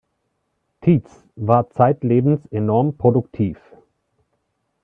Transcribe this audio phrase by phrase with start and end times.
[0.81, 3.59] Titz war zeitlebens enorm produktiv.